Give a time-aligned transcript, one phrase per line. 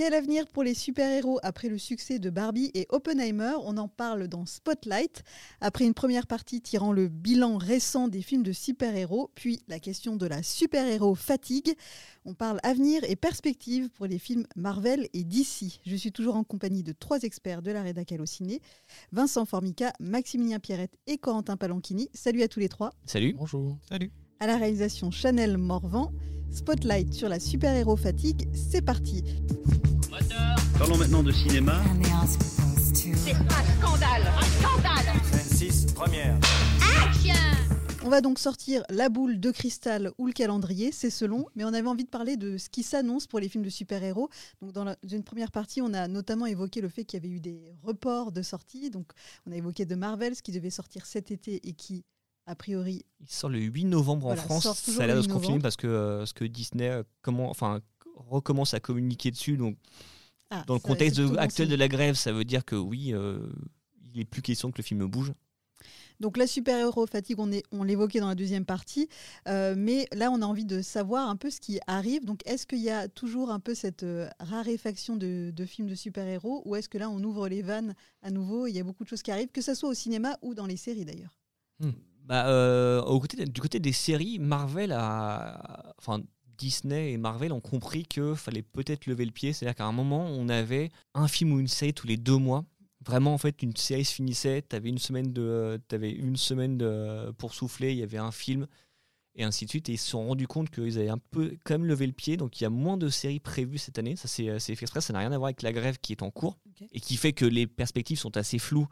[0.00, 3.52] Quel avenir pour les super-héros après le succès de Barbie et Oppenheimer?
[3.64, 5.24] On en parle dans Spotlight.
[5.60, 10.16] Après une première partie tirant le bilan récent des films de super-héros, puis la question
[10.16, 11.74] de la super-héros fatigue,
[12.24, 15.80] on parle avenir et perspective pour les films Marvel et DC.
[15.84, 18.62] Je suis toujours en compagnie de trois experts de la rédac ciné
[19.12, 22.08] Vincent Formica, Maximilien Pierrette et Corentin Palanchini.
[22.14, 22.94] Salut à tous les trois.
[23.04, 23.34] Salut.
[23.36, 23.76] Bonjour.
[23.86, 24.10] Salut.
[24.38, 26.10] À la réalisation Chanel Morvan.
[26.50, 29.22] Spotlight sur la super-héros fatigue, c'est parti.
[30.80, 31.82] Parlons maintenant de cinéma.
[32.94, 33.44] C'est un
[33.78, 36.38] scandale, un scandale 6, première.
[38.02, 41.74] On va donc sortir la boule de cristal ou le calendrier, c'est selon, mais on
[41.74, 44.30] avait envie de parler de ce qui s'annonce pour les films de super-héros.
[44.62, 47.40] Donc dans une première partie, on a notamment évoqué le fait qu'il y avait eu
[47.40, 48.88] des reports de sortie.
[48.88, 49.12] Donc
[49.46, 52.06] on a évoqué de Marvel, ce qui devait sortir cet été et qui
[52.46, 53.04] a priori.
[53.20, 54.62] Il sort le 8 novembre en France.
[54.62, 57.80] Ça a l'air de se confirmer parce que, euh, ce que Disney euh, comment, enfin,
[58.16, 59.58] recommence à communiquer dessus.
[59.58, 59.76] Donc,
[60.50, 63.38] ah, dans le contexte actuel de la grève, ça veut dire que oui, euh,
[64.12, 65.32] il n'est plus question que le film bouge.
[66.20, 69.08] Donc la super-héros fatigue, on, on l'évoquait dans la deuxième partie,
[69.46, 72.26] mais là on a envie de savoir un peu ce qui arrive.
[72.26, 74.04] Donc est-ce qu'il y a toujours un peu cette
[74.38, 78.66] raréfaction de, films de super-héros ou est-ce que là on ouvre les vannes à nouveau
[78.66, 80.66] Il y a beaucoup de choses qui arrivent, que ce soit au cinéma ou dans
[80.66, 81.38] les séries d'ailleurs?
[81.78, 81.92] Hmm.
[82.30, 85.94] Bah, euh, au côté, du côté des séries, Marvel a.
[85.98, 86.20] Enfin,
[86.60, 89.52] Disney et Marvel ont compris qu'il fallait peut-être lever le pied.
[89.52, 92.64] C'est-à-dire qu'à un moment, on avait un film ou une série tous les deux mois.
[93.04, 96.76] Vraiment, en fait, une série se finissait, tu avais une semaine, de, avais une semaine
[96.76, 98.66] de, pour souffler, il y avait un film,
[99.34, 99.88] et ainsi de suite.
[99.88, 102.36] Et ils se sont rendus compte qu'ils avaient un peu quand même levé le pied.
[102.36, 104.16] Donc il y a moins de séries prévues cette année.
[104.16, 105.00] Ça, c'est fait exprès.
[105.00, 106.58] Ça n'a rien à voir avec la grève qui est en cours
[106.92, 108.88] et qui fait que les perspectives sont assez floues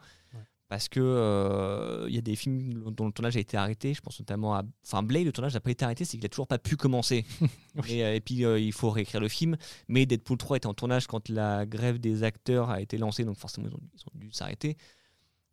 [0.69, 3.95] parce que euh, il y a des films dont le tournage a été arrêté.
[3.95, 6.29] Je pense notamment à, enfin Blade, le tournage n'a pas été arrêté, c'est qu'il a
[6.29, 7.25] toujours pas pu commencer.
[7.91, 9.55] Euh, et, puis euh, il faut réécrire le film.
[9.87, 13.37] Mais Deadpool 3 était en tournage quand la grève des acteurs a été lancée, donc
[13.37, 13.79] forcément ils ont,
[14.15, 14.75] dû s'arrêter.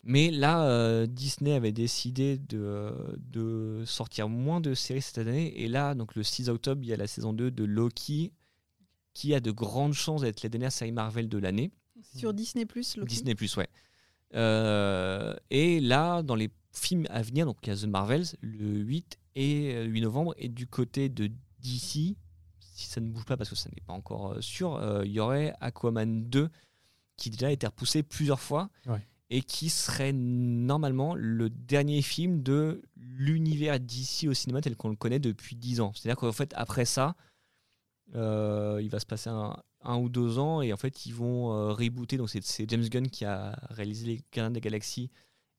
[0.02, 5.62] Mais là, Disney avait décidé de, de, sortir moins de séries cette année.
[5.62, 8.32] Et là, donc le 6 octobre, il y a la saison 2 de Loki,
[9.14, 11.70] qui a de grandes chances d'être la dernière série Marvel de l'année.
[12.16, 13.08] Sur Disney Plus, Loki.
[13.08, 13.68] Disney Plus, ouais.
[14.34, 18.78] Euh, et là, dans les films à venir, donc il y a The Marvels le
[18.78, 21.28] 8 et 8 novembre, et du côté de
[21.60, 22.16] DC,
[22.76, 25.12] si ça ne bouge pas parce que ça n'est pas encore euh, sûr, euh, il
[25.12, 26.50] y aurait Aquaman 2
[27.16, 28.68] qui déjà a été repoussé plusieurs fois
[29.30, 34.96] et qui serait normalement le dernier film de l'univers DC au cinéma tel qu'on le
[34.96, 35.92] connaît depuis 10 ans.
[35.94, 37.16] C'est-à-dire qu'en fait, après ça,
[38.14, 42.16] il va se passer un, ou deux ans et en fait ils vont euh, rebooter.
[42.16, 45.10] Donc c'est James Gunn qui a réalisé Les Gardiens de la Galaxie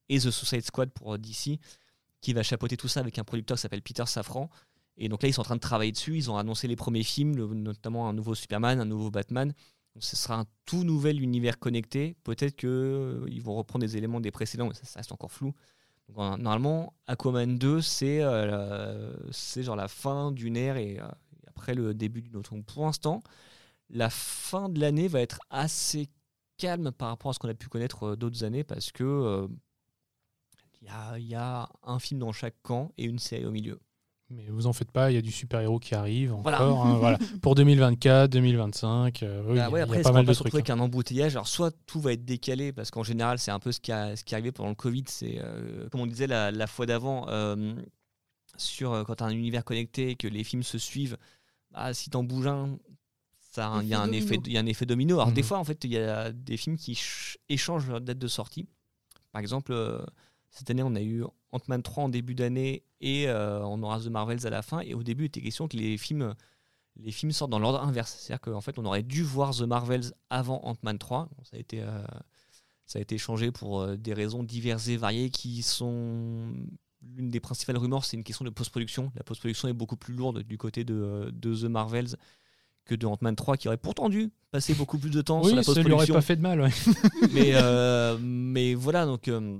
[0.08, 1.58] et The Suicide Squad pour euh, DC
[2.20, 4.50] qui va chapeauter tout ça avec un producteur qui s'appelle Peter Safran.
[4.96, 6.16] Et donc là ils sont en train de travailler dessus.
[6.16, 9.52] Ils ont annoncé les premiers films, notamment un nouveau Superman, un nouveau Batman.
[9.94, 12.16] Donc ce sera un tout nouvel univers connecté.
[12.24, 15.54] Peut-être qu'ils euh, vont reprendre des éléments des précédents, mais ça, reste encore flou.
[16.16, 18.22] Normalement, Aquaman 2, c'est
[19.30, 20.98] c'est genre la fin d'une ère et,
[21.58, 22.54] après le début d'une autre.
[22.54, 23.22] Donc pour l'instant,
[23.90, 26.08] la fin de l'année va être assez
[26.56, 29.48] calme par rapport à ce qu'on a pu connaître euh, d'autres années parce que
[30.82, 33.80] il euh, y, a un film dans chaque camp et une série au milieu.
[34.30, 36.86] Mais vous en faites pas, il y a du super-héros qui arrive encore.
[36.86, 37.18] Hein, voilà.
[37.42, 40.52] Pour 2024, 2025, euh, oui, bah après, y a pas mal de trucs.
[40.52, 40.74] Avec hein.
[40.74, 43.80] un embouteillage, alors soit tout va être décalé, parce qu'en général, c'est un peu ce
[43.80, 45.04] qui, a, ce qui est arrivé pendant le Covid.
[45.06, 45.40] C'est,
[45.90, 47.26] comme on disait la, fois d'avant,
[48.58, 51.16] sur quand tu as un univers connecté et que les films se suivent,
[51.70, 52.78] bah, si t'en bouges un,
[53.82, 55.16] il y a un effet, il y a un effet domino.
[55.20, 55.48] Alors des mhm.
[55.48, 56.98] fois, en fait, il y a des films qui
[57.48, 58.66] échangent leur date de sortie.
[59.32, 60.04] Par exemple, euh,
[60.50, 64.06] cette année, on a eu Ant-Man 3 en début d'année et euh, on aura The
[64.06, 64.80] Marvels à la fin.
[64.80, 66.34] Et au début, il était question que les films,
[66.96, 68.16] les films sortent dans l'ordre inverse.
[68.18, 71.28] C'est-à-dire qu'en fait, on aurait dû voir The Marvels avant Ant-Man 3.
[71.42, 72.02] ça a été euh,
[72.86, 76.54] ça a été changé pour des raisons diverses et variées qui sont
[77.16, 79.12] l'une des principales rumeurs, c'est une question de post-production.
[79.16, 82.16] La post-production est beaucoup plus lourde du côté de, de The Marvels
[82.88, 85.62] que de Ant-Man 3 qui aurait pourtant dû passer beaucoup plus de temps sur la
[85.62, 85.98] post-production.
[85.98, 86.70] ça lui aurait pas fait de mal, ouais.
[87.32, 89.58] mais, euh, mais voilà, donc euh,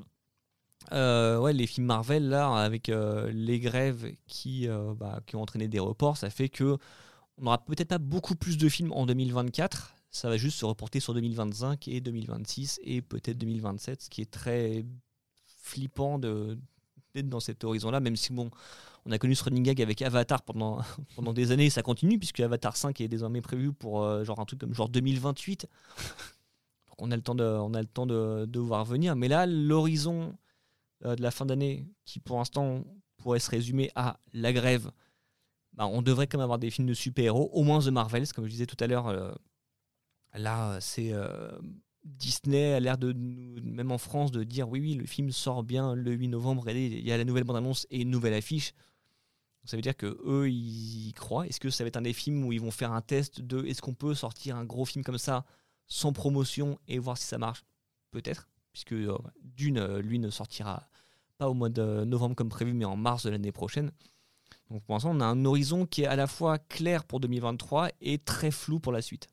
[0.93, 4.67] euh, ouais, les films Marvel, là, avec les grèves qui,
[4.99, 6.79] bah, qui ont entraîné des reports, ça fait que
[7.41, 9.95] on n'aura peut-être pas beaucoup plus de films en 2024.
[10.11, 14.31] Ça va juste se reporter sur 2025 et 2026 et peut-être 2027, ce qui est
[14.31, 14.85] très
[15.45, 16.59] flippant de
[17.23, 18.51] dans cet horizon-là, même si bon,
[19.07, 20.81] on a connu ce running gag avec Avatar pendant,
[21.17, 24.45] pendant des années, ça continue, puisque Avatar 5 est désormais prévu pour euh, genre un
[24.45, 25.67] truc comme genre 2028.
[26.89, 29.17] Donc on a le temps de, on a le temps de, de voir venir.
[29.17, 30.37] Mais là, l'horizon
[31.05, 32.85] euh, de la fin d'année, qui pour l'instant
[33.17, 34.91] pourrait se résumer à la grève,
[35.73, 38.47] bah, on devrait quand même avoir des films de super-héros, au moins The Marvels, comme
[38.47, 39.07] je disais tout à l'heure.
[39.07, 39.33] Euh,
[40.35, 41.13] Là, c'est
[42.09, 45.63] Disney a l'air de nous, même en France, de dire oui, oui, le film sort
[45.63, 46.69] bien le 8 novembre.
[46.71, 48.73] il y a la nouvelle bande-annonce et une nouvelle affiche.
[49.65, 51.47] Ça veut dire que eux, ils y croient.
[51.47, 53.65] Est-ce que ça va être un des films où ils vont faire un test de
[53.67, 55.45] est-ce qu'on peut sortir un gros film comme ça
[55.87, 57.65] sans promotion et voir si ça marche?
[58.11, 58.95] Peut-être, puisque
[59.43, 60.89] Dune, lui, ne sortira
[61.37, 63.93] pas au mois de novembre comme prévu, mais en mars de l'année prochaine.
[64.71, 67.91] Donc pour l'instant, on a un horizon qui est à la fois clair pour 2023
[68.01, 69.29] et très flou pour la suite.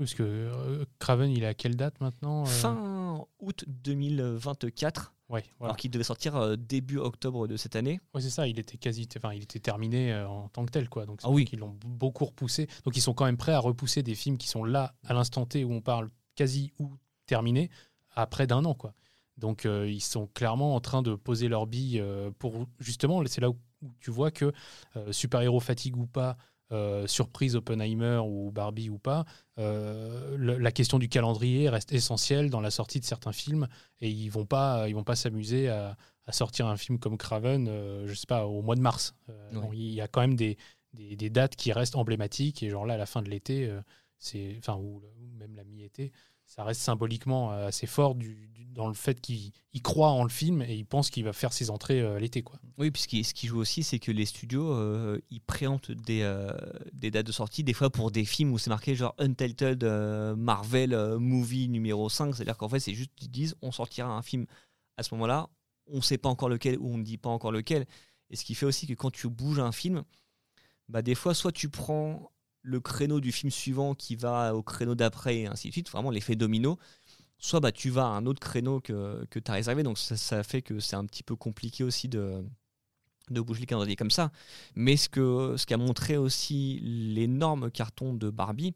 [0.00, 5.14] Oui, parce que euh, Craven, il est à quelle date maintenant euh Fin août 2024.
[5.28, 8.00] Ouais, Alors qu'il devait sortir euh, début octobre de cette année.
[8.14, 10.88] Oui, c'est ça, il était quasi enfin, il était terminé en tant que tel.
[10.88, 11.06] Quoi.
[11.06, 11.48] Donc, ah oui.
[11.52, 12.66] Ils l'ont beaucoup repoussé.
[12.84, 15.46] Donc ils sont quand même prêts à repousser des films qui sont là, à l'instant
[15.46, 16.90] T, où on parle quasi ou
[17.26, 17.70] terminé,
[18.16, 18.74] à près d'un an.
[18.74, 18.94] Quoi.
[19.36, 22.02] Donc ils sont clairement en train de poser leur bille
[22.38, 23.56] pour justement, c'est là où
[24.00, 24.52] tu vois que
[24.96, 26.36] euh, super-héros fatigue ou pas,
[26.72, 29.24] euh, surprise Oppenheimer ou Barbie ou pas,
[29.58, 33.68] euh, la question du calendrier reste essentielle dans la sortie de certains films
[34.00, 35.96] et ils vont pas ils vont pas s'amuser à,
[36.30, 37.66] sortir un film comme Craven,
[38.06, 39.16] je sais pas au mois de mars.
[39.72, 40.58] il y a quand même des,
[40.92, 43.68] des, dates qui restent emblématiques et genre là à la fin de l'été,
[44.16, 45.02] c'est enfin ou,
[45.40, 46.12] même la mi-été,
[46.50, 48.16] ça reste symboliquement assez fort
[48.72, 49.52] dans le fait qu'il
[49.82, 52.42] croit en le film et il pense qu'il va faire ses entrées euh, l'été.
[52.42, 52.58] quoi.
[52.76, 56.50] Oui, puisque ce qui joue aussi, c'est que les studios, euh, ils préemptent des, euh,
[56.92, 59.84] des, dates de sortie, des fois pour des films où c'est marqué genre Untitled
[60.36, 64.46] Marvel Movie numéro 5, c'est-à-dire qu'en fait, c'est juste qu'ils disent on sortira un film
[64.96, 65.48] à ce moment-là,
[65.86, 67.86] on ne sait pas encore lequel ou on ne dit pas encore lequel.
[68.30, 70.02] Et ce qui fait aussi que quand tu bouges un film,
[70.88, 74.94] bah des fois, soit tu prends le créneau du film suivant qui va au créneau
[74.94, 76.78] d'après et ainsi de suite, vraiment l'effet domino
[77.40, 79.82] soit bah, tu vas à un autre créneau que, que tu as réservé.
[79.82, 82.44] Donc ça, fait que c'est un petit peu compliqué aussi de,
[83.30, 84.30] de bouger le calendrier comme ça.
[84.76, 88.74] Mais ce qu'a ce montré aussi l'énorme carton de Barbie,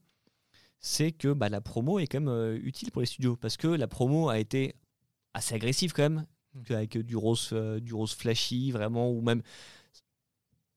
[0.81, 3.36] c'est que bah, la promo est quand même euh, utile pour les studios.
[3.36, 4.75] Parce que la promo a été
[5.34, 6.72] assez agressive quand même, mmh.
[6.72, 9.42] avec du rose, euh, du rose flashy, vraiment, ou même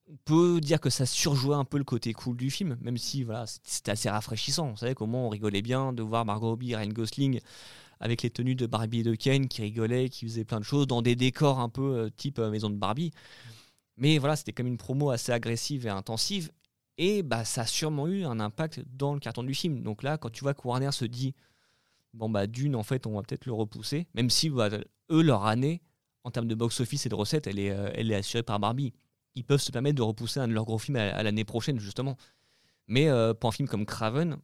[0.09, 3.23] on peut dire que ça surjouait un peu le côté cool du film, même si
[3.23, 4.69] voilà, c'était assez rafraîchissant.
[4.71, 7.39] Vous savez comment on rigolait bien de voir Margot Robbie, Ryan Gosling
[7.99, 10.87] avec les tenues de Barbie et de Ken qui rigolaient, qui faisaient plein de choses
[10.87, 13.11] dans des décors un peu euh, type euh, maison de Barbie.
[13.97, 16.51] Mais voilà, c'était comme une promo assez agressive et intensive.
[16.99, 19.81] Et bah, ça a sûrement eu un impact dans le carton du film.
[19.81, 21.33] Donc là, quand tu vois que Warner se dit,
[22.13, 24.69] bon, bah, d'une, en fait, on va peut-être le repousser, même si bah,
[25.11, 25.81] eux, leur année,
[26.23, 28.93] en termes de box-office et de recettes, elle est, euh, elle est assurée par Barbie
[29.37, 32.17] ils peuvent se permettre de repousser un de leurs gros films à, l'année prochaine, justement.
[32.87, 34.37] Mais euh, pour un film comme Craven,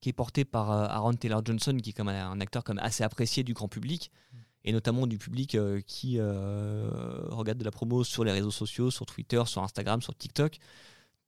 [0.00, 3.04] qui est porté par euh, Aaron Taylor Johnson, qui est comme un, acteur comme assez
[3.04, 4.36] apprécié du grand public, mm.
[4.64, 9.06] et notamment du public euh, qui regarde de la promo sur les réseaux sociaux, sur
[9.06, 10.58] Twitter, sur Instagram, sur TikTok,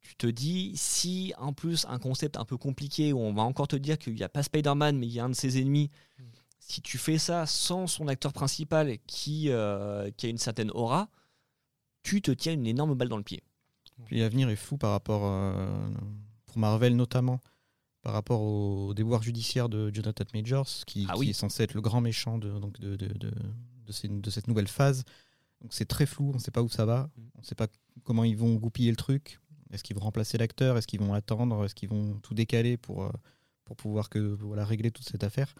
[0.01, 3.69] tu te dis, si en plus un concept un peu compliqué, où on va encore
[3.69, 5.91] te dire qu'il n'y a pas Spider-Man, mais il y a un de ses ennemis,
[6.19, 6.23] mm.
[6.59, 9.51] si tu fais ça sans son acteur principal qui,
[10.17, 11.09] qui a une certaine aura,
[12.05, 13.43] tu te tiens une énorme balle dans le pied.
[14.07, 15.89] Puis l'avenir est fou par rapport, euh,
[16.47, 17.41] pour Marvel notamment,
[18.03, 22.01] par rapport au déboire judiciaire de Jonathan Majors, qui, ah est censé être le grand
[22.01, 23.33] méchant de, donc de, de, de,
[23.87, 25.05] de, cette nouvelle phase.
[25.63, 27.23] Donc c'est très flou, on ne sait pas où ça va, mm.
[27.37, 27.69] on ne sait pas
[28.05, 29.41] comment ils vont goupiller le truc.
[29.73, 33.05] Est-ce qu'ils vont remplacer l'acteur Est-ce qu'ils vont attendre Est-ce qu'ils vont tout décaler pour,
[33.05, 33.11] euh,
[33.65, 35.55] pour pouvoir que, voilà, régler toute cette affaire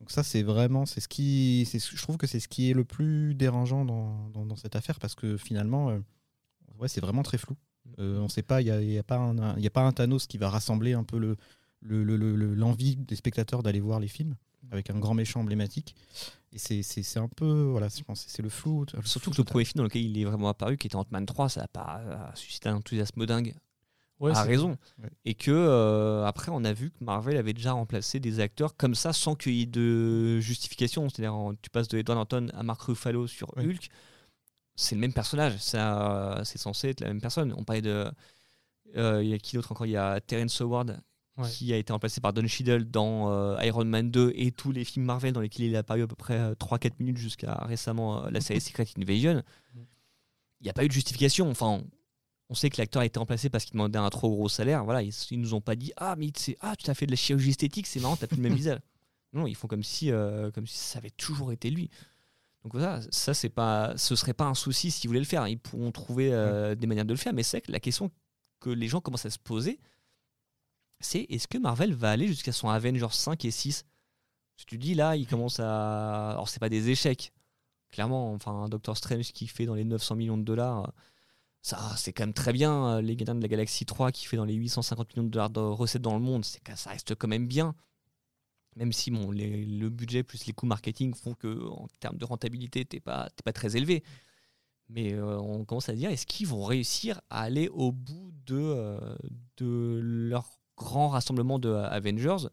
[0.00, 2.84] donc ça, c'est vraiment, c'est ce qui, je trouve que c'est ce qui est le
[2.84, 5.98] plus dérangeant dans, dans, cette affaire parce que finalement, euh,
[6.78, 7.56] ouais, c'est vraiment très flou.
[7.98, 9.92] Euh, on ne sait pas, il n'y a, y a, pas un, a pas un
[9.92, 11.36] Thanos qui va rassembler un peu le,
[11.82, 14.36] l'envie des spectateurs d'aller voir les films
[14.70, 15.94] avec un grand méchant emblématique.
[16.52, 18.84] Et c'est un peu, voilà, je pense c'est le flou.
[19.04, 21.48] Surtout que le premier film dans lequel il est vraiment apparu, qui était Ant-Man 3,
[21.48, 23.54] ça n'a pas suscité un enthousiasme dingue
[24.22, 24.78] a raison.
[25.24, 28.94] Et que euh, après, on a vu que Marvel avait déjà remplacé des acteurs comme
[28.94, 31.08] ça sans qu'il y ait de justification.
[31.08, 33.90] C'est-à-dire, tu passes de Edward Norton à Mark Ruffalo sur Hulk,
[34.76, 35.58] c'est le même personnage.
[35.58, 37.54] Ça, c'est censé être la même personne.
[37.56, 38.10] On parlait de.
[38.96, 39.86] Euh, il y a qui d'autre encore?
[39.86, 41.00] Il y a Terrence Howard
[41.50, 44.84] qui a été remplacé par Don Cheadle dans euh, Iron Man 2 et tous les
[44.84, 48.40] films Marvel dans lesquels il a apparu à peu près 3-4 minutes jusqu'à récemment la
[48.40, 49.42] série Secret Invasion.
[49.74, 51.50] Il n'y a pas eu de justification.
[51.50, 51.82] Enfin,
[52.48, 54.84] on sait que l'acteur a été remplacé parce qu'il demandait un trop gros salaire.
[54.84, 57.16] Voilà, ils, ils nous ont pas dit ah mais ah tu as fait de la
[57.16, 58.78] chirurgie esthétique, c'est marrant, t'as plus le même visage.
[59.32, 61.90] Non, ils font comme si euh, comme si ça avait toujours été lui.
[62.62, 65.46] Donc voilà, ça c'est pas, ce serait pas un souci s'ils voulaient le faire.
[65.46, 67.32] Ils pourront trouver euh, des manières de le faire.
[67.32, 68.10] Mais c'est que la question
[68.60, 69.78] que les gens commencent à se poser,
[71.00, 73.84] c'est est-ce que Marvel va aller jusqu'à son Avengers 5 et 6
[74.56, 77.32] Si tu dis là, il commence à, alors c'est pas des échecs,
[77.90, 78.32] clairement.
[78.32, 80.92] Enfin, Doctor Strange qui fait dans les 900 millions de dollars
[81.66, 84.36] ça c'est quand même très bien euh, les Gardiens de la Galaxie 3 qui fait
[84.36, 87.28] dans les 850 millions de dollars de recettes dans le monde c'est ça reste quand
[87.28, 87.74] même bien
[88.76, 92.24] même si bon, les- le budget plus les coûts marketing font que en termes de
[92.24, 94.02] rentabilité, t'es pas, t'es pas très élevé.
[94.88, 98.56] Mais euh, on commence à dire, est-ce qu'ils vont réussir à aller au bout de,
[98.56, 99.16] euh,
[99.56, 102.48] de leur grand rassemblement de Avengers?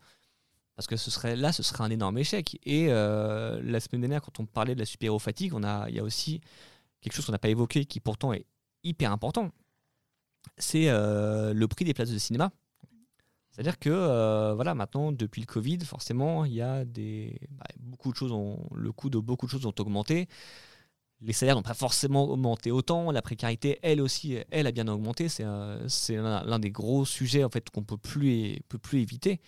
[0.75, 2.57] Parce que ce serait, là, ce serait un énorme échec.
[2.65, 5.53] Et la semaine dernière, quand on parlait de la super-héros fatigue,
[5.89, 6.41] il y a aussi
[7.01, 8.45] quelque chose qu'on n'a pas évoqué qui pourtant est
[8.83, 9.51] hyper important.
[10.57, 12.51] C'est euh, le prix des places de cinéma.
[13.51, 18.11] C'est-à-dire que euh, voilà, maintenant, depuis le Covid, forcément, il y a des bah, beaucoup
[18.11, 20.27] de choses, ont, le coût de beaucoup de choses ont augmenté.
[21.21, 23.11] Les salaires n'ont pas forcément augmenté autant.
[23.11, 25.29] La précarité, elle aussi, elle a bien augmenté.
[25.29, 25.87] C'est euh,
[26.45, 29.39] l'un des gros sujets en fait qu'on peut plus peut plus éviter.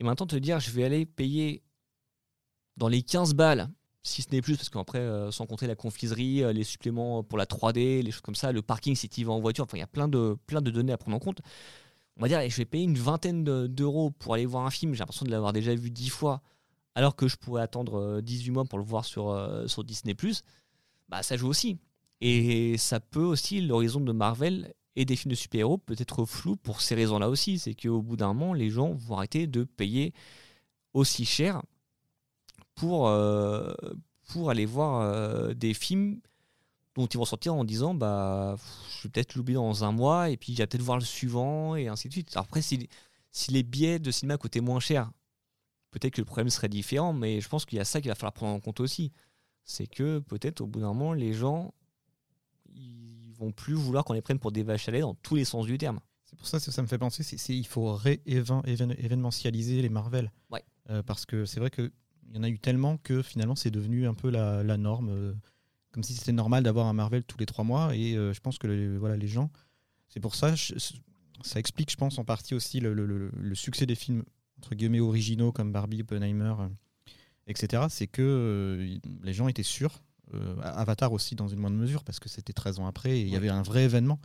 [0.00, 1.62] Et maintenant, te dire, je vais aller payer
[2.76, 3.68] dans les 15 balles,
[4.02, 7.36] si ce n'est plus, parce qu'après, euh, sans compter la confiserie, euh, les suppléments pour
[7.38, 9.80] la 3D, les choses comme ça, le parking si tu vas en voiture, enfin, il
[9.80, 11.40] y a plein de, plein de données à prendre en compte.
[12.16, 14.70] On va dire, et je vais payer une vingtaine de- d'euros pour aller voir un
[14.70, 16.42] film, j'ai l'impression de l'avoir déjà vu 10 fois,
[16.94, 20.16] alors que je pourrais attendre euh, 18 mois pour le voir sur, euh, sur Disney+,
[21.08, 21.78] bah, ça joue aussi.
[22.20, 26.56] Et ça peut aussi, l'horizon de Marvel et des films de super-héros peut être flou
[26.56, 27.58] pour ces raisons-là aussi.
[27.60, 30.12] C'est qu'au bout d'un moment, les gens vont arrêter de payer
[30.94, 31.62] aussi cher
[32.78, 33.72] pour, euh,
[34.28, 36.20] pour aller voir euh, des films
[36.94, 38.56] dont ils vont sortir en disant bah
[38.96, 41.88] je vais peut-être l'oublier dans un mois et puis j'ai peut-être voir le suivant et
[41.88, 42.30] ainsi de suite.
[42.34, 42.88] Alors après si,
[43.30, 45.10] si les billets de cinéma coûtaient moins cher,
[45.90, 48.14] peut-être que le problème serait différent, mais je pense qu'il y a ça qu'il va
[48.16, 49.12] falloir prendre en compte aussi.
[49.64, 51.72] C'est que peut-être au bout d'un moment les gens
[52.74, 55.44] ils vont plus vouloir qu'on les prenne pour des vaches à lait dans tous les
[55.44, 56.00] sens du terme.
[56.24, 60.30] C'est pour ça que ça me fait penser, c'est, c'est- il faut réévénementialiser les Marvel.
[60.50, 60.62] Ouais.
[60.90, 61.70] Euh, parce que c'est vrai
[62.28, 65.08] qu'il y en a eu tellement que finalement c'est devenu un peu la, la norme.
[65.10, 65.34] euh,
[65.90, 67.96] comme si c'était normal d'avoir un Marvel tous les trois mois.
[67.96, 69.50] Et euh, je pense que les, voilà, les gens.
[70.08, 70.74] C'est pour ça, je-
[71.42, 74.22] ça explique, je pense, en partie aussi le, le- le- le succès des films
[74.58, 76.68] entre guillemets originaux comme Barbie, Oppenheimer, euh,
[77.46, 77.84] etc.
[77.88, 80.02] C'est que les gens étaient sûrs.
[80.62, 83.36] Avatar aussi dans une moindre mesure parce que c'était 13 ans après et il y
[83.36, 84.20] avait un vrai événement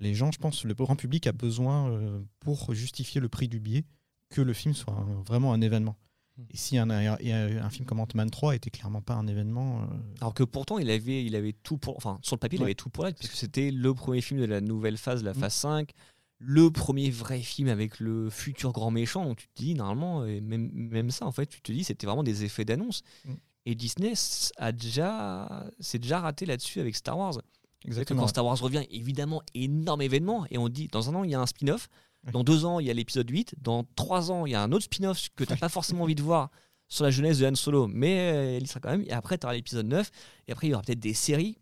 [0.00, 3.60] les gens, je pense, le grand public a besoin, euh, pour justifier le prix du
[3.60, 3.84] billet,
[4.28, 5.96] que le film soit un- vraiment un événement.
[6.36, 6.42] Mm.
[6.50, 9.86] Et si un, un, un film comme Ant-Man 3 était clairement pas un événement, euh,
[10.20, 11.96] Alors que pourtant, il avait, il avait tout pour.
[11.96, 12.66] Enfin, sur le papier, il Ouais.
[12.66, 15.38] avait tout pour l'être, puisque c'était le premier film de la nouvelle phase, la Mm.
[15.40, 15.90] phase 5,
[16.38, 19.24] le premier vrai film avec le futur grand méchant.
[19.24, 22.06] Donc tu te dis, normalement, et même, même ça, en fait, tu te dis, c'était
[22.06, 23.02] vraiment des effets d'annonce.
[23.24, 23.32] Mm.
[23.66, 24.12] Et Disney
[24.58, 27.40] a déjà, s'est déjà raté là-dessus avec Star Wars.
[27.86, 28.22] Exactement.
[28.22, 31.34] quand Star Wars revient, évidemment, énorme événement, et on dit, dans un an, il y
[31.34, 31.88] a un spin-off.
[32.32, 34.72] Dans deux ans, il y a l'épisode 8, dans trois ans, il y a un
[34.72, 36.50] autre spin-off que tu n'as pas forcément envie de voir
[36.88, 39.38] sur la jeunesse de Han Solo, mais euh, il y sera quand même, et après,
[39.38, 40.10] tu auras l'épisode 9,
[40.48, 41.58] et après, il y aura peut-être des séries,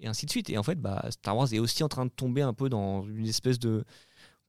[0.00, 0.48] et ainsi de suite.
[0.50, 3.02] Et en fait, bah, Star Wars est aussi en train de tomber un peu dans
[3.06, 3.84] une espèce de...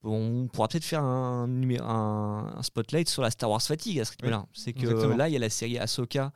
[0.04, 4.06] On pourra peut-être faire un, numé- un, un spotlight sur la Star Wars fatigue à
[4.06, 4.46] ce rythme-là.
[4.54, 5.16] C'est que exactement.
[5.18, 6.32] là, il y a la série Ahsoka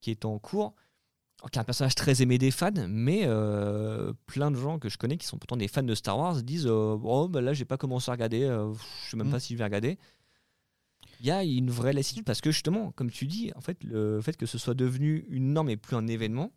[0.00, 0.74] qui est en cours,
[1.50, 4.98] qui est un personnage très aimé des fans, mais euh, plein de gens que je
[4.98, 7.64] connais qui sont pourtant des fans de Star Wars disent euh, Oh, bah là, j'ai
[7.64, 8.72] pas commencé à regarder, euh,
[9.04, 9.30] je sais même Mm.
[9.30, 9.98] pas si je vais regarder.
[11.20, 14.20] Il y a une vraie lassitude parce que justement, comme tu dis, en fait, le
[14.22, 16.50] fait que ce soit devenu une norme et plus un événement,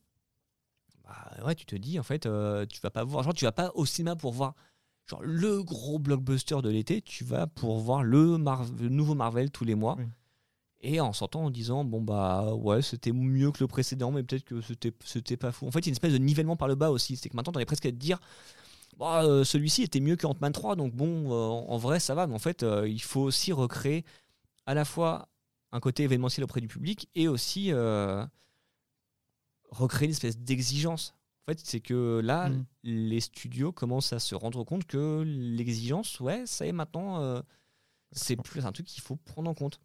[1.04, 3.52] bah, ouais, tu te dis, en fait, euh, tu vas pas voir, genre, tu vas
[3.52, 4.56] pas au cinéma pour voir
[5.06, 9.52] genre le gros blockbuster de l'été, tu vas pour voir le, Mar- le nouveau Marvel
[9.52, 9.96] tous les mois.
[10.00, 10.06] Oui.
[10.86, 14.44] Et en sortant en disant, bon bah ouais, c'était mieux que le précédent, mais peut-être
[14.44, 15.66] que c'était c'était pas fou.
[15.66, 17.16] En fait, il y a une espèce de nivellement par le bas aussi.
[17.16, 18.20] C'est que maintenant, on est presque à te dire,
[18.98, 22.28] bah, euh, celui-ci était mieux que Ant-Man 3, donc bon, euh, en vrai, ça va.
[22.28, 24.04] Mais en fait, euh, il faut aussi recréer
[24.66, 25.30] à la fois
[25.72, 27.72] un côté événementiel auprès du public et aussi
[29.72, 31.16] recréer une espèce d'exigence.
[31.48, 32.66] En fait, c'est que là, Mm.
[32.84, 37.42] les studios commencent à se rendre compte que l'exigence, ouais, ça est maintenant,
[38.12, 39.80] c'est plus un truc qu'il faut prendre en compte.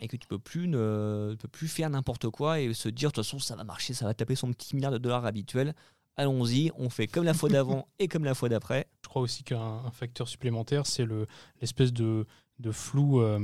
[0.00, 3.14] Et que tu peux plus ne peux plus faire n'importe quoi et se dire de
[3.14, 5.74] toute façon ça va marcher, ça va taper son petit milliard de dollars habituel.
[6.16, 8.86] Allons-y, on fait comme la fois d'avant et comme la fois d'après.
[9.04, 11.26] Je crois aussi qu'un un facteur supplémentaire, c'est le-
[11.60, 12.26] l'espèce de,
[12.58, 13.38] de flou, euh,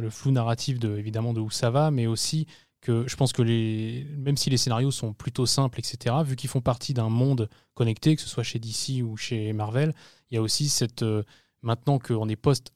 [0.00, 2.46] le flou narratif de, évidemment de où ça va, mais aussi
[2.80, 6.50] que je pense que les, même si les scénarios sont plutôt simples, etc., vu qu'ils
[6.50, 9.92] font partie d'un monde connecté, que ce soit chez DC ou chez Marvel,
[10.30, 11.02] il y a aussi cette.
[11.02, 11.22] euh,
[11.62, 12.72] maintenant qu'on est post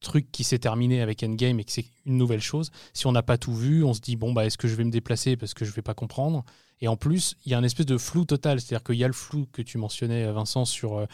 [0.00, 3.22] truc qui s'est terminé avec Endgame et que c'est une nouvelle chose, si on n'a
[3.22, 5.54] pas tout vu, on se dit bon bah est-ce que je vais me déplacer parce
[5.54, 6.44] que je vais pas comprendre?
[6.82, 9.06] Et en plus, il y a un espèce de flou total, c'est-à-dire qu'il y a
[9.06, 11.06] le flou que tu mentionnais Vincent sur euh,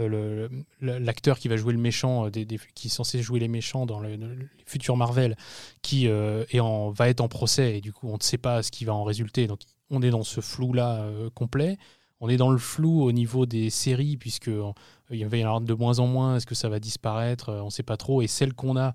[0.00, 0.48] euh,
[0.80, 2.30] l'acteur qui va jouer le méchant, euh,
[2.74, 4.18] qui est censé jouer les méchants dans le,
[4.66, 5.36] futurs Marvel,
[5.80, 8.94] qui va être en procès et du coup on ne sait pas ce qui va
[8.94, 9.46] en résulter.
[9.46, 9.60] Donc
[9.92, 11.78] on est dans ce flou-là euh, complet.
[12.24, 14.70] On est dans le flou au niveau des séries, puisque euh,
[15.10, 16.36] il va y en avoir de moins en moins.
[16.36, 18.22] Est-ce que ça va disparaître Euh, On ne sait pas trop.
[18.22, 18.94] Et celles qu'on a,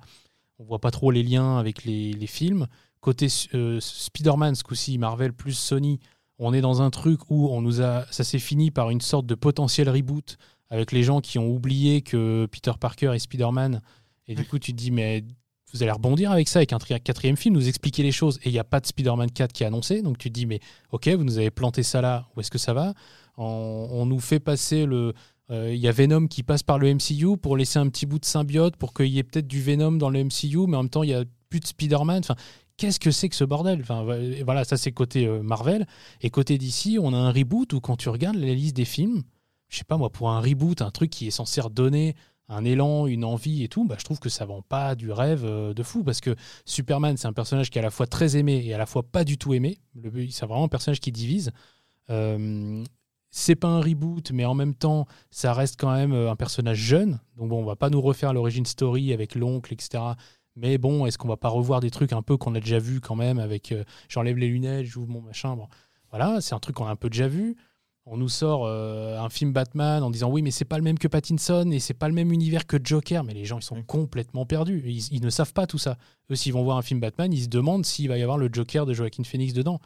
[0.60, 2.68] on voit pas trop les liens avec les, les films.
[3.02, 6.00] Côté euh, Spider-Man, ce coup-ci, Marvel plus Sony,
[6.40, 9.26] on est dans un truc où on nous a, ça s'est fini par une sorte
[9.26, 10.38] de potentiel reboot
[10.70, 13.82] avec les gens qui ont oublié que Peter Parker est Spider-Man.
[14.28, 15.26] Et du coup, tu te dis, mais
[15.74, 18.40] vous allez rebondir avec ça, avec un tri- quatrième film, nous expliquer les choses.
[18.44, 20.02] Et il n'y a pas de Spider-Man 4 qui est annoncé.
[20.02, 20.60] Donc tu te dis, mais
[20.92, 22.94] ok, vous nous avez planté ça là, où est-ce que ça va?
[23.38, 25.14] On, nous fait passer le.
[25.52, 28.20] euh, Il y a Venom qui passe par le MCU pour laisser un petit bout
[28.20, 30.90] de symbiote, pour qu'il y ait peut-être du Venom dans le MCU, mais en même
[30.90, 32.20] temps, il n'y a plus de Spider-Man.
[32.20, 32.36] Enfin,
[32.78, 33.82] qu'est-ce que c'est que ce bordel?
[33.82, 35.86] Enfin, vo- Voilà, ça c'est côté euh, Marvel.
[36.22, 39.22] Et côté DC, on a un reboot où quand tu regardes la liste des films,
[39.70, 42.16] je sais pas moi, pour un reboot, un truc qui est censé redonner
[42.50, 45.44] un élan, une envie et tout, bah, je trouve que ça vend pas du rêve
[45.44, 46.36] euh, de fou parce que
[46.66, 49.04] Superman, c'est un personnage qui est à la fois très aimé et à la fois
[49.04, 49.78] pas du tout aimé.
[50.30, 51.52] C'est vraiment un personnage qui divise.
[52.10, 52.84] Euh,
[53.30, 56.78] c'est pas un reboot, mais en même temps, ça reste quand même euh, un personnage
[56.78, 57.20] jeune.
[57.36, 60.04] Donc bon, on va pas nous refaire l'origine story avec l'oncle, etc.
[60.56, 63.00] Mais bon, est-ce qu'on va pas revoir des trucs un peu qu'on a déjà vu
[63.00, 65.56] quand même avec euh, j'enlève les lunettes, j'ouvre mon machin.
[66.10, 67.56] Voilà, c'est un truc qu'on a un peu déjà vu.
[68.10, 70.98] On nous sort euh, un film Batman en disant oui, mais c'est pas le même
[70.98, 73.24] que Pattinson et c'est pas le même univers que Joker.
[73.24, 74.82] Mais les gens, ils sont complètement perdus.
[74.86, 75.98] Ils, ils ne savent pas tout ça.
[76.32, 78.50] Eux, s'ils vont voir un film Batman, ils se demandent s'il va y avoir le
[78.52, 79.82] Joker de Joaquin Phoenix dedans.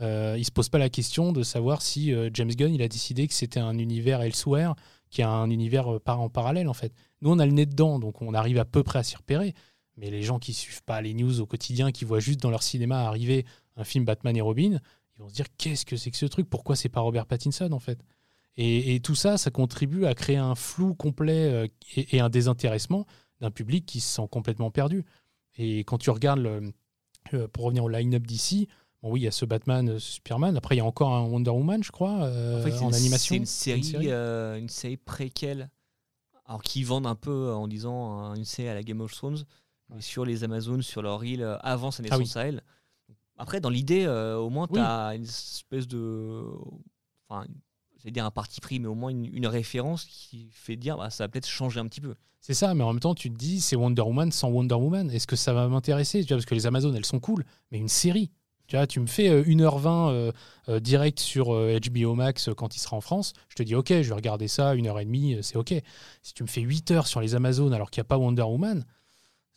[0.00, 2.88] Euh, ils se posent pas la question de savoir si euh, James Gunn il a
[2.88, 4.74] décidé que c'était un univers elsewhere,
[5.10, 6.92] qui a un univers euh, par en parallèle en fait.
[7.20, 9.54] Nous, on a le nez dedans, donc on arrive à peu près à s'y repérer.
[9.96, 12.64] Mais les gens qui suivent pas les news au quotidien, qui voient juste dans leur
[12.64, 14.80] cinéma arriver un film Batman et Robin,
[15.16, 16.48] ils vont se dire qu'est-ce que c'est que ce truc?
[16.48, 17.98] Pourquoi c'est pas Robert Pattinson en fait?
[18.56, 21.66] Et, et tout ça, ça contribue à créer un flou complet euh,
[21.96, 23.04] et, et un désintéressement
[23.40, 25.04] d'un public qui se sent complètement perdu.
[25.56, 26.72] Et quand tu regardes, le-
[27.32, 28.68] euh, pour revenir au line-up d'ici,
[29.02, 30.56] bon oui, il y a ce Batman, euh, ce Superman.
[30.56, 32.88] Après, il y a encore un Wonder Woman, je crois, euh, En fait, c'est en
[32.90, 33.34] une- animation.
[33.44, 35.70] C'est une série, euh, une série préquelle.
[36.46, 39.12] Alors qu'ils vendent un peu euh, en disant euh, une série à la Game of
[39.14, 39.42] Thrones,
[39.88, 42.20] mais sur les Amazones, sur leur île, euh, avant sa Ah oui.
[42.24, 42.62] naissance à elle.
[43.36, 44.80] Après, dans l'idée, euh, au moins, tu Oui.
[44.80, 46.44] as une espèce de.
[47.28, 47.46] Enfin,
[47.98, 51.10] j'allais dire un parti pris, mais au moins une, une référence qui fait dire bah,
[51.10, 52.14] ça va peut-être changer un petit peu.
[52.40, 55.10] C'est ça, mais en même temps, tu te dis, c'est Wonder Woman sans Wonder Woman.
[55.10, 56.24] Est-ce que ça va m'intéresser?
[56.28, 58.30] Parce que les Amazones, elles sont cool, mais une série.
[58.66, 60.32] Tu vois, tu me fais euh, 1h20 euh,
[60.70, 63.32] euh, direct sur HBO Max quand il sera en France.
[63.48, 65.74] Je te dis, ok, je vais regarder ça, 1h30, euh, c'est ok.
[66.22, 68.42] Si tu me fais 8 heures sur les Amazones alors qu'il n'y a pas Wonder
[68.42, 68.84] Woman,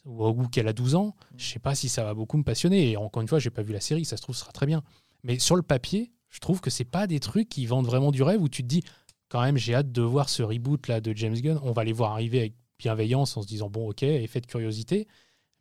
[0.07, 2.91] ou, ou qu'elle a 12 ans, je sais pas si ça va beaucoup me passionner.
[2.91, 4.65] Et encore une fois, j'ai pas vu la série, ça se trouve, ce sera très
[4.65, 4.81] bien.
[5.23, 8.23] Mais sur le papier, je trouve que c'est pas des trucs qui vendent vraiment du
[8.23, 8.83] rêve où tu te dis,
[9.29, 11.59] quand même, j'ai hâte de voir ce reboot là de James Gunn.
[11.63, 15.07] On va les voir arriver avec bienveillance en se disant bon ok effet de curiosité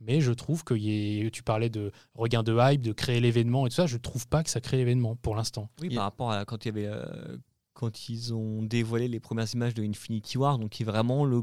[0.00, 3.70] mais je trouve que y tu parlais de regain de hype de créer l'événement et
[3.70, 6.44] tout ça je trouve pas que ça crée l'événement pour l'instant Oui, par rapport à
[6.44, 6.86] quand il y avait.
[6.86, 7.38] euh,
[7.72, 11.42] quand ils ont dévoilé les premières images de Infinity War, donc qui est vraiment le,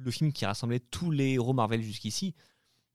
[0.00, 2.34] le film qui rassemblait tous les héros Marvel jusqu'ici.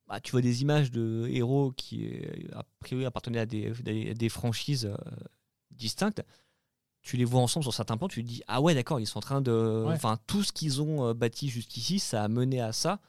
[0.07, 4.13] Bah, tu vois des images de héros qui, euh, a priori, appartenaient à des, des-
[4.13, 4.95] des franchises euh,
[5.71, 6.23] distinctes.
[7.01, 9.17] Tu les vois ensemble sur certains plans, tu te dis Ah ouais, d'accord, ils sont
[9.19, 9.83] en train de.
[9.85, 9.93] Ouais.
[9.93, 12.99] Enfin, tout ce qu'ils ont euh, bâti jusqu'ici, ça a mené à ça.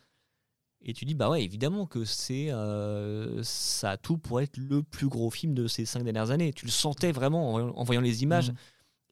[0.82, 2.50] Et tu dis Bah ouais, évidemment que c'est.
[2.50, 6.52] euh, ça a tout pour être le plus gros film de ces cinq dernières années.
[6.52, 8.50] Tu le sentais vraiment en voyant, en voyant les images.
[8.50, 8.56] Mhm.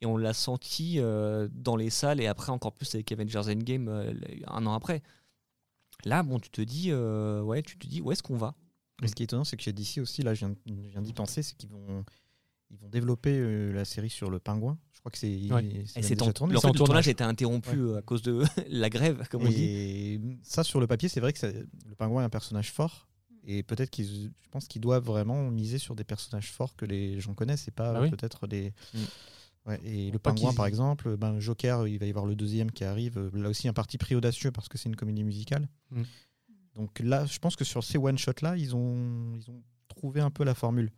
[0.01, 3.89] Et on l'a senti euh, dans les salles et après encore plus avec Avengers Endgame
[3.89, 4.13] euh,
[4.49, 5.03] un an après.
[6.05, 8.55] Là, bon, tu te dis, euh, ouais, tu te dis, où est-ce qu'on va?
[9.01, 11.01] Mais ce qui est étonnant, c'est que chez DC aussi, là, je viens, je viens
[11.03, 12.05] d'y penser, c'est qu'ils vont,
[12.71, 14.79] ils vont développer euh, la série sur le pingouin.
[14.93, 15.51] Je crois que c'est.
[15.53, 15.85] Ouais.
[15.87, 16.53] c'est Et en, tourné.
[16.55, 19.65] le, en tournage été interrompu à cause de la grève, comme on dit.
[19.65, 23.09] Et ça, sur le papier, c'est vrai que ça- le pingouin est un personnage fort.
[23.47, 27.21] Et peut-être qu'ils, je pense qu'ils doivent vraiment miser sur des personnages forts que les
[27.21, 28.11] gens connaissent et pas Bah oui.
[28.11, 28.73] peut-être des.
[28.95, 28.99] Mm.
[29.67, 32.85] Ouais, et le pingouin, par exemple, ben, Joker, il va y avoir le deuxième qui
[32.85, 33.31] arrive.
[33.35, 35.69] Là aussi, un parti pris audacieux parce que c'est une comédie musicale.
[35.91, 36.03] Mm.
[36.77, 40.45] Donc là, je pense que sur ces one-shots-là, ils ont, ils ont trouvé un peu
[40.45, 40.91] la formule.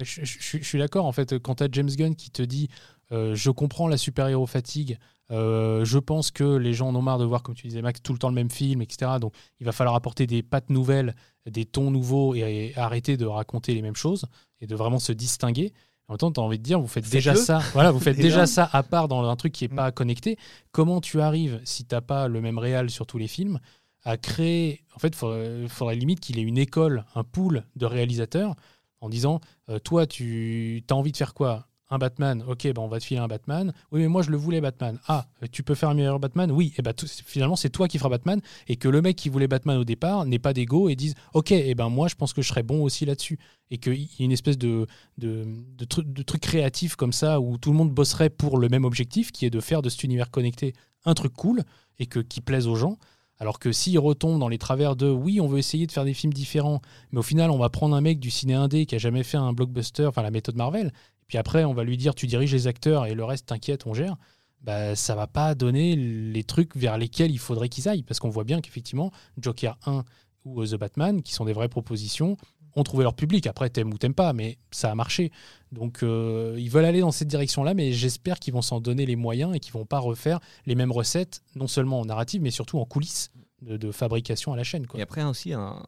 [0.00, 2.42] Je, je- je- je suis d'accord, en fait, quand tu as James Gunn qui te
[2.42, 2.68] dit
[3.12, 4.98] euh, Je comprends la super-héros fatigue,
[5.30, 8.00] euh, je pense que les gens en ont marre de voir, comme tu disais, Max,
[8.02, 9.12] tout le temps le même film, etc.
[9.20, 11.14] Donc il va falloir apporter des pattes nouvelles,
[11.46, 14.24] des tons nouveaux et, et arrêter de raconter les mêmes choses
[14.60, 15.72] et de vraiment se distinguer.
[16.08, 17.60] En même temps, tu as envie de dire, vous faites déjà ça.
[17.72, 18.46] Voilà, vous faites Déjà.
[18.46, 19.76] ça à part dans un truc qui n'est Mm.
[19.76, 20.36] pas connecté.
[20.72, 23.58] Comment tu arrives, si tu pas le même réal sur tous les films,
[24.04, 24.82] à créer.
[24.94, 28.54] En fait, il faudrait, faudrait limite qu'il ait une école, un pool de réalisateurs
[29.00, 29.40] en disant
[29.70, 31.66] euh, Toi, tu as envie de faire quoi?
[31.94, 33.72] Un Batman Ok, ben on va te filer un Batman.
[33.92, 34.98] Oui, mais moi, je le voulais Batman.
[35.06, 36.50] Ah, tu peux faire un meilleur Batman?
[36.50, 38.40] Oui, et ben tout- finalement, c'est toi qui feras Batman.
[38.66, 41.52] Et que le mec qui voulait Batman au départ n'ait pas d'ego et dise Ok,
[41.52, 43.38] et ben moi, je pense que je serais bon aussi là-dessus.
[43.70, 45.44] Et qu'il y ait une espèce de, de,
[45.78, 48.84] de, tru- de truc créatif comme ça où tout le monde bosserait pour le même
[48.84, 50.72] objectif qui est de faire de cet univers connecté
[51.04, 51.62] un truc cool
[52.00, 52.98] et que, qui plaise aux gens.
[53.38, 56.14] Alors que s'ils retombent dans les travers de oui, on veut essayer de faire des
[56.14, 56.80] films différents,
[57.10, 59.36] mais au final, on va prendre un mec du ciné indé qui a jamais fait
[59.36, 60.92] un blockbuster, enfin la méthode Marvel,
[61.26, 63.94] puis après, on va lui dire tu diriges les acteurs et le reste, t'inquiète, on
[63.94, 64.16] gère.
[64.60, 68.02] Bah, ça va pas donner les trucs vers lesquels il faudrait qu'ils aillent.
[68.02, 70.04] Parce qu'on voit bien qu'effectivement, Joker 1
[70.46, 72.36] ou euh, The Batman, qui sont des vraies propositions,
[72.76, 73.46] ont trouvé leur public.
[73.46, 75.30] Après, t'aimes ou t'aimes pas, mais ça a marché.
[75.70, 79.16] Donc, euh, ils veulent aller dans cette direction-là, mais j'espère qu'ils vont s'en donner les
[79.16, 82.78] moyens et qu'ils vont pas refaire les mêmes recettes, non seulement en narrative, mais surtout
[82.78, 83.32] en coulisses
[83.62, 84.86] de, fabrication à la chaîne.
[84.94, 85.82] Et après aussi, un,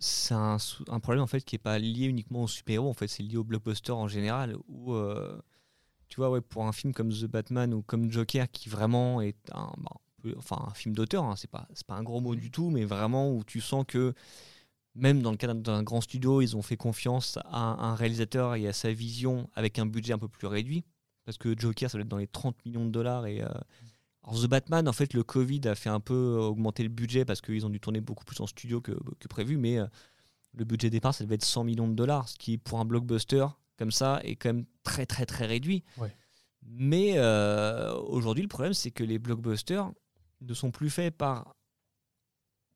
[0.00, 0.56] c'est un,
[1.00, 3.44] problème en fait qui est pas lié uniquement aux super-héros, en fait, c'est lié au
[3.44, 4.56] blockbuster en général.
[4.68, 5.40] Où, euh,
[6.08, 9.36] tu vois, ouais, pour un film comme The Batman ou comme Joker, qui vraiment est
[9.52, 12.34] un, bah, un peu- enfin, un film d'auteur, hein, c'est pas, pas un gros mot
[12.34, 14.14] du tout, mais vraiment où tu sens que
[14.94, 18.66] même dans le cadre d'un grand studio, ils ont fait confiance à un réalisateur et
[18.66, 20.84] à sa vision avec un budget un peu plus réduit.
[21.24, 23.26] Parce que Joker, ça doit être dans les 30 millions de dollars.
[23.26, 23.48] Et, euh,
[24.22, 27.40] alors The Batman, en fait, le Covid a fait un peu augmenter le budget parce
[27.40, 29.56] qu'ils ont dû tourner beaucoup plus en studio que, que prévu.
[29.56, 29.86] Mais euh,
[30.54, 32.84] le budget de départ, ça devait être 100 millions de dollars, ce qui, pour un
[32.84, 33.46] blockbuster
[33.78, 35.84] comme ça, est quand même très, très, très réduit.
[35.96, 36.14] Ouais.
[36.62, 39.90] Mais euh, aujourd'hui, le problème, c'est que les blockbusters
[40.42, 41.54] ne sont plus faits par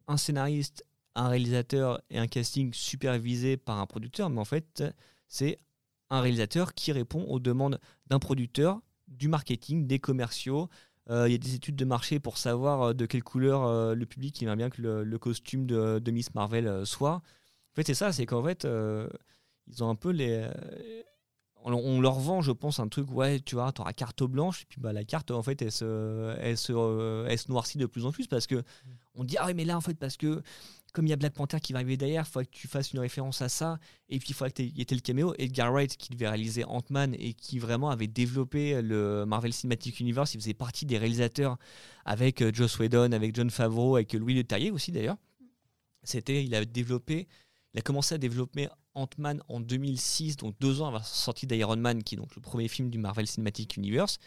[0.07, 4.83] un scénariste, un réalisateur et un casting supervisé par un producteur, mais en fait,
[5.28, 5.59] c'est
[6.11, 10.68] un réalisateur qui répond aux demandes d'un producteur, du marketing, des commerciaux.
[11.10, 13.94] Euh, Il y a des études de marché pour savoir euh, de quelle couleur euh,
[13.94, 17.16] le public aimerait bien que le, le costume de, de Miss Marvel soit.
[17.16, 18.66] En fait, c'est ça, c'est qu'en fait,
[19.66, 20.48] ils ont un peu les.
[21.64, 24.66] on, leur vend, je pense, un truc, ouais, tu vois, tu auras carte blanche, et
[24.68, 28.06] puis bah, la carte, en fait, elle se, elle, se, elle se noircit de plus
[28.06, 28.62] en plus parce que
[29.16, 30.42] on dit, ah oui, mais là, en fait, parce que
[30.94, 32.92] comme il y a Black Panther qui va arriver derrière, il faudrait que tu fasses
[32.92, 33.78] une référence à ça.
[34.09, 35.35] Et puis il faudrait qu'il y ait le caméo.
[35.38, 40.35] Edgar Wright, qui devait réaliser Ant-Man et qui vraiment avait développé le Marvel Cinematic Universe,
[40.35, 41.59] il faisait partie des réalisateurs
[42.04, 45.16] avec euh, Joss Whedon, avec John Favreau, avec Louis Leterrier aussi d'ailleurs.
[46.04, 47.26] C'était, il a développé,
[47.72, 51.76] il a commencé à développer Ant-Man en 2006, donc deux ans avant la sortie d'Iron
[51.76, 54.18] Man, qui est donc le premier film du Marvel Cinematic Universe.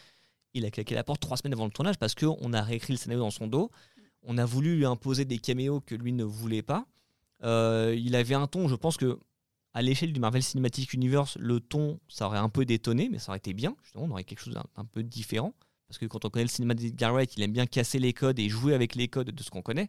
[0.52, 2.98] Il a claqué la porte trois semaines avant le tournage parce qu'on a réécrit le
[2.98, 3.70] scénario dans son dos.
[4.22, 6.86] On a voulu lui imposer des caméos que lui ne voulait pas.
[7.44, 9.18] Euh, il avait un ton, je pense que
[9.74, 13.30] à l'échelle du Marvel Cinematic Universe, le ton, ça aurait un peu détonné, mais ça
[13.30, 13.76] aurait été bien.
[13.94, 15.54] On aurait quelque chose d'un un peu différent.
[15.86, 18.38] Parce que quand on connaît le cinéma d'Edgar Wright, il aime bien casser les codes
[18.38, 19.88] et jouer avec les codes de ce qu'on connaît.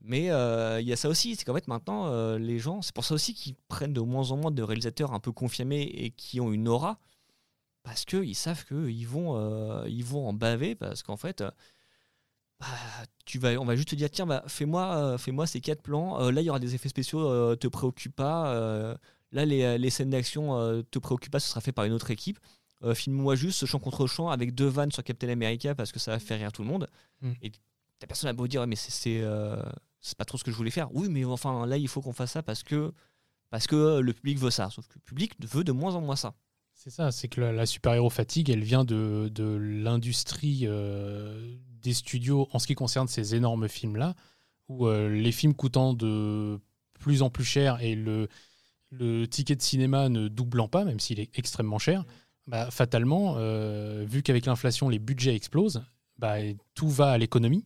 [0.00, 2.94] Mais euh, il y a ça aussi, c'est qu'en fait maintenant, euh, les gens, c'est
[2.94, 6.10] pour ça aussi qu'ils prennent de moins en moins de réalisateurs un peu confirmés et
[6.10, 6.98] qui ont une aura,
[7.82, 9.32] parce qu'ils savent qu'ils vont,
[10.04, 11.42] vont en baver, parce qu'en fait,
[12.60, 12.66] bah,
[13.24, 16.20] tu vas, on va juste te dire, tiens, bah, fais-moi euh, fais-moi ces quatre plans,
[16.20, 18.54] Euh, là il y aura des effets spéciaux, euh, te préoccupe pas,
[19.32, 22.38] là les, les scènes d'action te préoccupent pas, ce sera fait par une autre équipe.
[22.94, 26.10] Filme-moi juste ce champ contre champ avec deux vannes sur Captain America parce que ça
[26.10, 26.86] va faire rire tout le monde.
[27.22, 27.32] Mm.
[27.40, 27.52] Et
[27.98, 30.94] ta personne a beau dire, Ouais, mais c'est pas trop ce que je voulais faire.
[30.94, 32.92] Oui, mais enfin là il faut qu'on fasse ça parce que,
[33.48, 34.68] parce que le public veut ça.
[34.70, 36.34] Sauf que le public veut de moins en moins ça.
[36.84, 41.94] C'est ça, c'est que la, la super-héros fatigue, elle vient de, de l'industrie euh, des
[41.94, 44.14] studios en ce qui concerne ces énormes films-là,
[44.68, 46.60] où euh, les films coûtant de
[47.00, 48.28] plus en plus cher et le,
[48.90, 52.04] le ticket de cinéma ne doublant pas, même s'il est extrêmement cher,
[52.46, 55.82] bah, fatalement, euh, vu qu'avec l'inflation, les budgets explosent,
[56.18, 56.36] bah,
[56.74, 57.64] tout va à l'économie.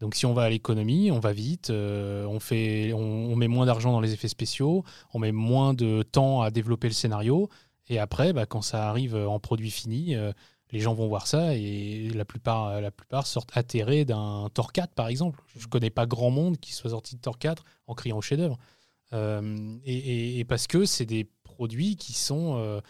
[0.00, 3.48] Donc si on va à l'économie, on va vite, euh, on, fait, on, on met
[3.48, 7.48] moins d'argent dans les effets spéciaux, on met moins de temps à développer le scénario,
[7.88, 10.32] et après, bah, quand ça arrive en produit fini, euh,
[10.70, 14.92] les gens vont voir ça et la plupart, la plupart sortent atterrés d'un Thor 4,
[14.94, 15.40] par exemple.
[15.56, 18.22] Je ne connais pas grand monde qui soit sorti de Thor 4 en criant au
[18.22, 18.58] chef-d'œuvre.
[19.14, 22.80] Euh, et, et- et parce que c'est des produits qui sont, euh,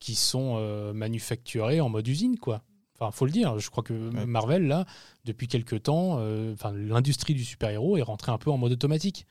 [0.00, 2.62] qui sont euh, manufacturés en mode usine, quoi.
[2.98, 3.58] Enfin, faut le dire.
[3.58, 4.86] Je crois que Marvel, là,
[5.24, 9.26] depuis quelques temps, euh, l'industrie du super-héros est rentrée un peu en mode automatique.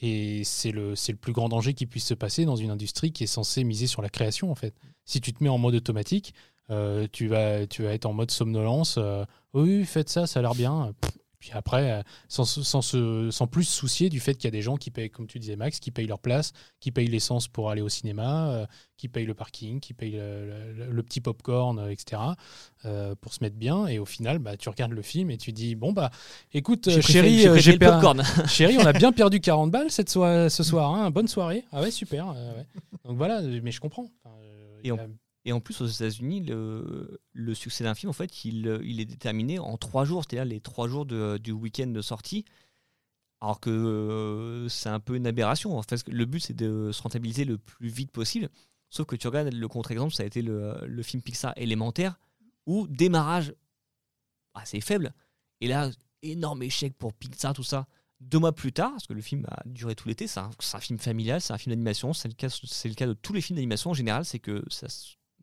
[0.00, 3.28] Et c'est le, plus grand danger qui puisse se passer dans une industrie qui est
[3.28, 4.74] censée miser sur la création, en fait.
[5.04, 6.34] Si tu te mets en mode automatique,
[6.70, 8.96] euh, tu, vas, être en mode somnolence.
[8.98, 10.92] euh, oui, faites ça, ça a l'air bien.
[11.38, 14.50] Puis après, euh, sans, sans, se- sans plus se soucier du fait qu'il y a
[14.52, 17.46] des gens qui payent, comme tu disais Max, qui payent leur place, qui payent l'essence
[17.48, 21.20] pour aller au cinéma, euh, qui payent le parking, qui payent le, le- le petit
[21.20, 22.22] popcorn, euh, etc.,
[22.84, 23.86] euh, pour se mettre bien.
[23.86, 26.10] Et au final, bah, tu regardes le film et tu dis, bon, bah,
[26.54, 27.72] écoute, euh, chérie, j'ai
[28.48, 30.94] chérie, on a bien perdu 40 balles cette ce soir.
[30.94, 31.10] hein.
[31.10, 31.64] Bonne soirée.
[31.72, 32.28] Ah ouais, super.
[32.28, 32.66] ouais.
[33.04, 34.10] Donc voilà, mais je comprends.
[34.24, 34.34] Enfin,
[34.84, 35.06] Et a-
[35.46, 39.76] Et en plus, aux États-Unis, le, succès d'un film, en fait, il, est déterminé en
[39.76, 42.44] trois jours, c'est-à-dire les trois jours du week-end de sortie.
[43.40, 45.78] Alors que euh, c'est un peu une aberration.
[45.78, 48.48] En fait, le but, c'est de se rentabiliser le plus vite possible.
[48.90, 52.18] Sauf que tu regardes le contre-exemple, ça a été le, film Pixar élémentaire,
[52.66, 53.54] où démarrage
[54.54, 55.14] assez faible.
[55.60, 57.86] Et là, énorme échec pour Pixar, tout ça.
[58.20, 60.98] Deux mois plus tard, parce que le film a duré tout l'été, c'est un, film
[60.98, 64.24] familial, c'est un film d'animation, c'est le, cas, de tous les films d'animation en général,
[64.24, 64.88] c'est que ça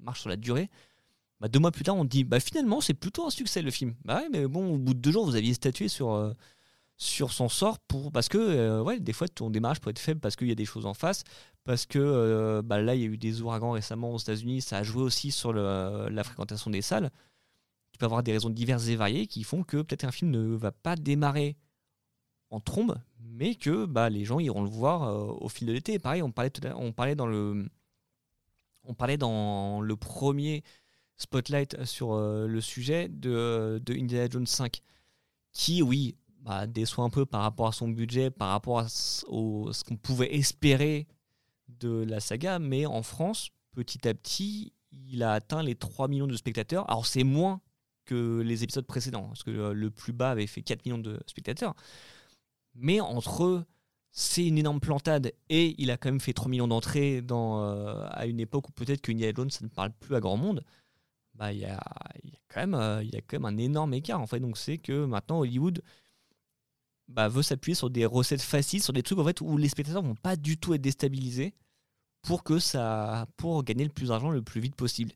[0.04, 0.70] marche sur la durée.
[1.40, 3.96] Bah, deux mois plus tard, on dit bah, finalement, c'est plutôt un succès le film.
[4.06, 6.34] Bah mais bon, au bout de deux jours, vous aviez statué sur, euh,
[6.98, 10.20] sur son sort pour, parce que euh, ouais, des fois, ton démarrage peut être faible
[10.22, 11.24] parce qu'il y a des choses en face.
[11.66, 14.78] Parce que euh, bah, là, il y a eu des ouragans récemment aux États-Unis, ça
[14.78, 17.10] a joué aussi sur le- la fréquentation des salles.
[18.00, 20.56] Peut y avoir des raisons diverses et variées qui font que peut-être un film ne
[20.56, 21.58] va pas démarrer
[22.50, 26.00] en trombe, mais que bah, les gens iront le voir au fil de l'été.
[26.00, 27.70] Pareil, on parlait, on parlait dans le,
[28.84, 30.64] on parlait dans le premier
[31.18, 34.82] spotlight sur euh, le sujet de, de Indiana Jones 5,
[35.52, 39.24] qui, oui, bah, déçoit un peu par rapport à son budget, par rapport à ce,
[39.26, 41.08] qu'on pouvait espérer
[41.70, 46.28] de la saga, mais en France, petit à petit, il a atteint les 3 millions
[46.28, 46.90] de spectateurs.
[46.90, 47.62] Alors c'est moins
[48.06, 51.20] que les épisodes précédents, parce que euh, le plus bas avait fait 4 millions de
[51.28, 51.76] spectateurs.
[52.76, 53.66] Mais entre
[54.16, 58.06] c'est une énorme plantade et il a quand même fait 3 millions d'entrées dans, euh,
[58.12, 60.64] à une époque où peut-être que Indiana Jones ça ne parle plus à grand monde.
[61.34, 61.84] Bah, il y, a,
[62.48, 64.40] quand même, euh, y a quand même un énorme écart en fait.
[64.40, 65.82] Donc c'est que maintenant Hollywood
[67.08, 70.04] bah, veut s'appuyer sur des recettes faciles, sur des trucs en fait où les spectateurs
[70.04, 71.56] vont pas du tout être déstabilisés
[72.22, 75.14] pour que ça, pour gagner le plus d'argent le plus vite possible.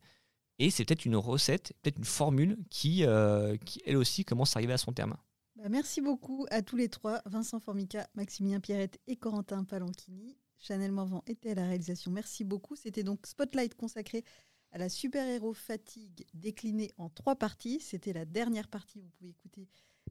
[0.59, 4.59] Et c'est peut-être une recette, peut-être une formule qui, euh, qui elle aussi commence à
[4.59, 5.15] arriver à son terme.
[5.57, 10.37] Bah, merci beaucoup à tous les trois, Vincent Formica, Maximilien Pierrette et Corentin Palanchini.
[10.59, 12.11] Chanel Morvan était à la réalisation.
[12.11, 12.75] Merci beaucoup.
[12.75, 14.23] C'était donc Spotlight consacré
[14.71, 17.79] à la super-héros fatigue déclinée en trois parties.
[17.79, 19.01] C'était la dernière partie.
[19.01, 19.67] Vous pouvez écouter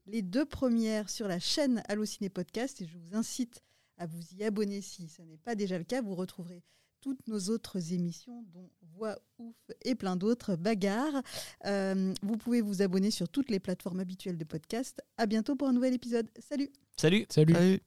[0.06, 3.62] les deux premières sur la chaîne Allociné Podcast et je vous incite
[3.98, 6.02] à vous y abonner si ce n'est pas déjà le cas.
[6.02, 6.64] Vous retrouverez
[7.00, 9.54] toutes nos autres émissions, dont Voix Ouf
[9.84, 11.22] et plein d'autres bagarres.
[11.66, 15.02] Euh, vous pouvez vous abonner sur toutes les plateformes habituelles de podcast.
[15.18, 16.28] À bientôt pour un nouvel épisode.
[16.38, 17.54] Salut Salut Salut.
[17.54, 17.80] Salut.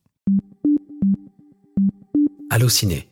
[2.52, 3.09] Allociné,